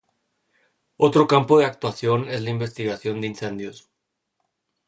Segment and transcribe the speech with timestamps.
[0.97, 3.91] Otro campo de actuación es la investigación de incendios.